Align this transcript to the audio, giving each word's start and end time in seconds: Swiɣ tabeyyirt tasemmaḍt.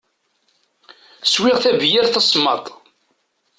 Swiɣ 1.25 1.57
tabeyyirt 1.63 2.11
tasemmaḍt. 2.13 2.65